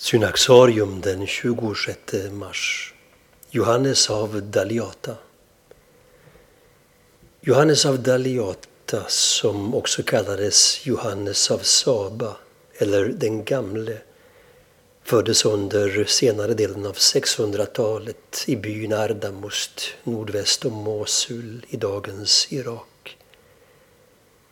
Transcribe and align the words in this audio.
Synaxarium 0.00 1.00
den 1.00 1.26
26 1.26 2.30
mars. 2.32 2.94
Johannes 3.50 4.10
av 4.10 4.42
Daliata. 4.42 5.16
Johannes 7.40 7.86
av 7.86 8.02
Daliata, 8.02 9.04
som 9.08 9.74
också 9.74 10.02
kallades 10.02 10.86
Johannes 10.86 11.50
av 11.50 11.58
Saba 11.58 12.36
eller 12.74 13.04
den 13.04 13.44
gamle, 13.44 13.98
föddes 15.02 15.44
under 15.44 16.04
senare 16.04 16.54
delen 16.54 16.86
av 16.86 16.94
600-talet 16.94 18.44
i 18.46 18.56
byn 18.56 18.92
Ardamust 18.92 19.80
nordväst 20.04 20.64
om 20.64 20.72
Mosul 20.72 21.66
i 21.68 21.76
dagens 21.76 22.46
Irak. 22.50 23.16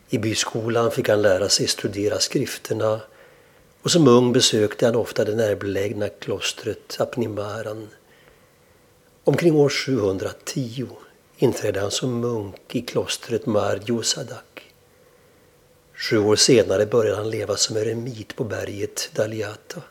I 0.09 0.17
byskolan 0.17 0.91
fick 0.91 1.09
han 1.09 1.21
lära 1.21 1.49
sig 1.49 1.67
studera 1.67 2.19
skrifterna 2.19 3.01
och 3.87 3.91
som 3.91 4.07
ung 4.07 4.33
besökte 4.33 4.85
han 4.85 4.95
ofta 4.95 5.25
det 5.25 5.35
närbelägna 5.35 6.09
klostret 6.09 6.97
Apnimaran. 6.99 7.87
Omkring 9.23 9.55
år 9.55 9.69
710 9.69 10.87
inträdde 11.37 11.79
han 11.79 11.91
som 11.91 12.19
munk 12.19 12.75
i 12.75 12.81
klostret 12.81 13.45
Marjosadak. 13.45 14.73
Sju 15.93 16.17
år 16.17 16.35
senare 16.35 16.85
började 16.85 17.17
han 17.17 17.29
leva 17.29 17.55
som 17.55 17.77
eremit 17.77 18.35
på 18.35 18.43
berget 18.43 19.09
Daliata, 19.13 19.81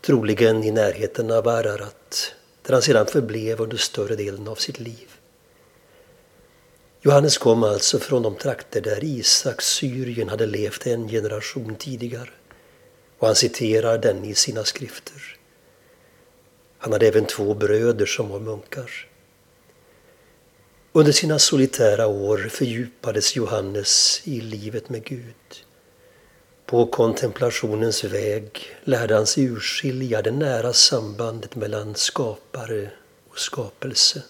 troligen 0.00 0.64
i 0.64 0.70
närheten 0.70 1.30
av 1.30 1.48
Ararat, 1.48 2.34
där 2.62 2.72
han 2.72 2.82
sedan 2.82 3.06
förblev 3.06 3.60
under 3.60 3.76
större 3.76 4.16
delen 4.16 4.48
av 4.48 4.54
sitt 4.54 4.80
liv. 4.80 5.08
Johannes 7.00 7.38
kom 7.38 7.62
alltså 7.62 7.98
från 7.98 8.22
de 8.22 8.34
trakter 8.34 8.80
där 8.80 9.04
Isak, 9.04 9.62
Syrien, 9.62 10.28
hade 10.28 10.46
levt 10.46 10.86
en 10.86 11.08
generation 11.08 11.76
tidigare 11.76 12.30
och 13.18 13.26
han 13.26 13.36
citerar 13.36 13.98
den 13.98 14.24
i 14.24 14.34
sina 14.34 14.64
skrifter. 14.64 15.36
Han 16.78 16.92
hade 16.92 17.08
även 17.08 17.26
två 17.26 17.54
bröder 17.54 18.06
som 18.06 18.28
var 18.28 18.40
munkar. 18.40 19.08
Under 20.92 21.12
sina 21.12 21.38
solitära 21.38 22.06
år 22.06 22.38
fördjupades 22.38 23.36
Johannes 23.36 24.20
i 24.24 24.40
livet 24.40 24.88
med 24.88 25.04
Gud. 25.04 25.64
På 26.66 26.86
kontemplationens 26.86 28.04
väg 28.04 28.60
lärde 28.84 29.14
han 29.14 29.26
sig 29.26 29.44
urskilja 29.44 30.22
det 30.22 30.30
nära 30.30 30.72
sambandet 30.72 31.56
mellan 31.56 31.94
skapare 31.94 32.90
och 33.30 33.38
skapelse. 33.38 34.22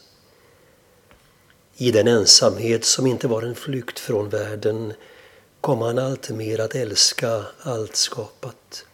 I 1.76 1.90
den 1.90 2.08
ensamhet 2.08 2.84
som 2.84 3.06
inte 3.06 3.28
var 3.28 3.42
en 3.42 3.54
flykt 3.54 3.98
från 3.98 4.28
världen 4.28 4.92
kom 5.68 5.82
han 5.82 5.98
alltmer 5.98 6.60
att 6.60 6.74
älska 6.74 7.42
allt 7.62 7.96
skapat. 7.96 8.86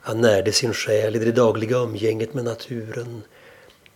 Han 0.00 0.20
närde 0.20 0.52
sin 0.52 0.74
själ 0.74 1.16
i 1.16 1.18
det 1.18 1.32
dagliga 1.32 1.76
umgänget 1.76 2.34
med 2.34 2.44
naturen 2.44 3.22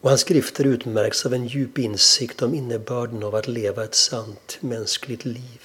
och 0.00 0.08
hans 0.08 0.20
skrifter 0.20 0.64
utmärks 0.64 1.26
av 1.26 1.34
en 1.34 1.46
djup 1.46 1.78
insikt 1.78 2.42
om 2.42 2.54
innebörden 2.54 3.22
av 3.22 3.34
att 3.34 3.48
leva 3.48 3.84
ett 3.84 3.94
sant 3.94 4.58
mänskligt 4.60 5.24
liv. 5.24 5.62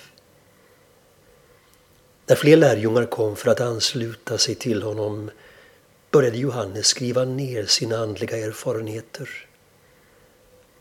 När 2.28 2.36
fler 2.36 2.58
lärjungar 2.58 3.06
kom 3.06 3.36
för 3.36 3.52
att 3.52 3.62
ansluta 3.62 4.38
sig 4.38 4.56
till 4.56 4.84
honom 4.84 5.32
började 6.12 6.38
Johannes 6.38 6.88
skriva 6.88 7.26
ner 7.26 7.66
sina 7.66 7.98
andliga 7.98 8.38
erfarenheter. 8.38 9.30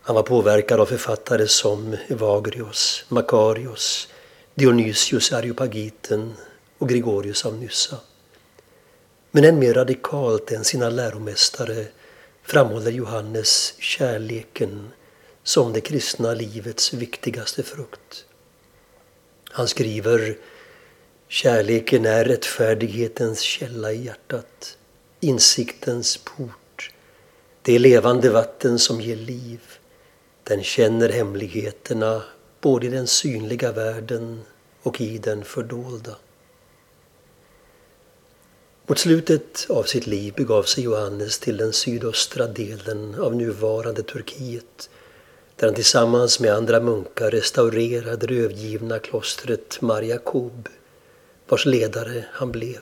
Han 0.00 0.14
var 0.16 0.22
påverkad 0.22 0.80
av 0.80 0.86
författare 0.86 1.48
som 1.48 1.96
Evagrios, 2.08 3.04
Makarios, 3.08 4.08
Dionysius 4.60 5.32
Areopagiten 5.32 6.32
och 6.78 6.88
Gregorius 6.88 7.44
av 7.44 7.54
Nyssa. 7.54 7.96
Men 9.30 9.44
än 9.44 9.58
mer 9.58 9.74
radikalt 9.74 10.52
än 10.52 10.64
sina 10.64 10.90
läromästare 10.90 11.86
framhåller 12.42 12.90
Johannes 12.90 13.74
kärleken 13.78 14.90
som 15.42 15.72
det 15.72 15.80
kristna 15.80 16.34
livets 16.34 16.92
viktigaste 16.92 17.62
frukt. 17.62 18.24
Han 19.44 19.68
skriver 19.68 20.38
Kärleken 21.28 22.06
är 22.06 22.24
rättfärdighetens 22.24 23.40
källa 23.40 23.92
i 23.92 24.04
hjärtat, 24.04 24.78
insiktens 25.20 26.16
port. 26.16 26.90
Det 27.62 27.74
är 27.74 27.78
levande 27.78 28.30
vatten 28.30 28.78
som 28.78 29.00
ger 29.00 29.16
liv. 29.16 29.60
Den 30.44 30.62
känner 30.62 31.08
hemligheterna 31.08 32.22
både 32.60 32.86
i 32.86 32.90
den 32.90 33.06
synliga 33.06 33.72
världen 33.72 34.40
och 34.82 35.00
i 35.00 35.18
den 35.18 35.44
fördolda. 35.44 36.16
Mot 38.86 38.98
slutet 38.98 39.66
av 39.68 39.82
sitt 39.82 40.06
liv 40.06 40.34
begav 40.36 40.62
sig 40.62 40.84
Johannes 40.84 41.38
till 41.38 41.56
den 41.56 41.72
sydöstra 41.72 42.46
delen 42.46 43.14
av 43.20 43.36
nuvarande 43.36 44.02
Turkiet 44.02 44.90
där 45.56 45.66
han 45.66 45.74
tillsammans 45.74 46.40
med 46.40 46.54
andra 46.54 46.80
munkar 46.80 47.30
restaurerade 47.30 48.26
det 48.26 48.38
övergivna 48.38 48.98
klostret 48.98 49.80
Mar 49.80 50.20
vars 51.48 51.66
ledare 51.66 52.24
han 52.32 52.52
blev. 52.52 52.80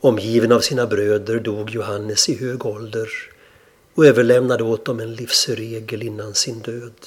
Omgiven 0.00 0.52
av 0.52 0.60
sina 0.60 0.86
bröder 0.86 1.40
dog 1.40 1.70
Johannes 1.70 2.28
i 2.28 2.36
hög 2.36 2.66
ålder 2.66 3.08
och 3.94 4.06
överlämnade 4.06 4.64
åt 4.64 4.84
dem 4.84 5.00
en 5.00 5.14
livsregel 5.14 6.02
innan 6.02 6.34
sin 6.34 6.58
död. 6.58 7.06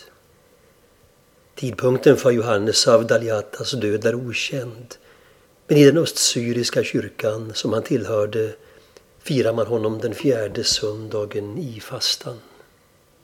Tidpunkten 1.56 2.18
för 2.18 2.32
Johannes 2.32 2.88
av 2.88 3.08
Daliatas 3.08 3.72
död 3.72 4.06
är 4.06 4.16
okänd 4.16 4.96
men 5.68 5.78
i 5.78 5.86
den 5.86 5.98
östsyriska 5.98 6.84
kyrkan 6.84 7.52
som 7.54 7.74
han 7.74 7.84
tillhörde 7.84 8.56
firar 9.20 9.54
man 9.54 9.68
honom 9.68 10.00
den 10.00 10.16
fjärde 10.16 10.64
söndagen 10.64 11.58
i 11.58 11.80
fastan. 11.80 12.40